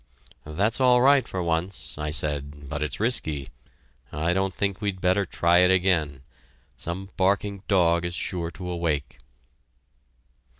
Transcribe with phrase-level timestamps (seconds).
[0.47, 3.49] "That's all right for once," I said, "but it's risky;
[4.11, 6.23] I don't think we'd better try it again.
[6.75, 9.19] Some barking dog is sure to awake."